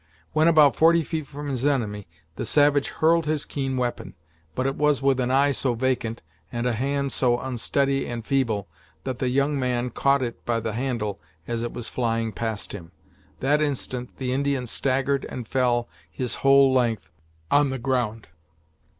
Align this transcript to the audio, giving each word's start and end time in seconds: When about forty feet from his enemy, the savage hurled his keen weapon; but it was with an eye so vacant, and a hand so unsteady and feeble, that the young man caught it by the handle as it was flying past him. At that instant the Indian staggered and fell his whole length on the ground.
When 0.33 0.47
about 0.47 0.75
forty 0.75 1.03
feet 1.03 1.27
from 1.27 1.47
his 1.47 1.63
enemy, 1.63 2.07
the 2.35 2.43
savage 2.43 2.87
hurled 2.87 3.27
his 3.27 3.45
keen 3.45 3.77
weapon; 3.77 4.15
but 4.55 4.65
it 4.65 4.75
was 4.75 4.99
with 4.99 5.19
an 5.19 5.29
eye 5.29 5.51
so 5.51 5.75
vacant, 5.75 6.23
and 6.51 6.65
a 6.65 6.73
hand 6.73 7.11
so 7.11 7.39
unsteady 7.39 8.07
and 8.07 8.25
feeble, 8.25 8.67
that 9.03 9.19
the 9.19 9.29
young 9.29 9.59
man 9.59 9.91
caught 9.91 10.23
it 10.23 10.43
by 10.43 10.59
the 10.59 10.73
handle 10.73 11.19
as 11.47 11.61
it 11.61 11.71
was 11.71 11.87
flying 11.87 12.31
past 12.31 12.73
him. 12.73 12.91
At 13.35 13.39
that 13.41 13.61
instant 13.61 14.17
the 14.17 14.31
Indian 14.33 14.65
staggered 14.65 15.23
and 15.25 15.47
fell 15.47 15.87
his 16.09 16.33
whole 16.41 16.73
length 16.73 17.11
on 17.51 17.69
the 17.69 17.77
ground. 17.77 18.25